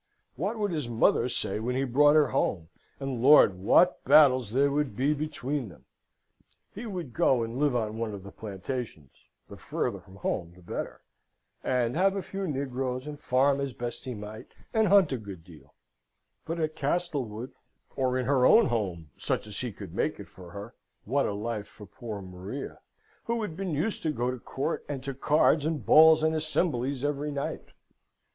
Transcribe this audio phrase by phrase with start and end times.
[0.35, 2.69] What would his mother say when he brought her home,
[2.99, 5.85] and, Lord, what battles there would be between them!
[6.73, 10.63] He would go and live on one of the plantations the farther from home the
[10.63, 11.03] better
[11.63, 15.43] and have a few negroes, and farm as best he might, and hunt a good
[15.43, 15.75] deal;
[16.47, 17.51] but at Castlewood
[17.95, 20.73] or in her own home, such as he could make it for her,
[21.05, 22.79] what a life for poor Maria,
[23.25, 27.05] who had been used to go to court and to cards and balls and assemblies
[27.05, 27.69] every night!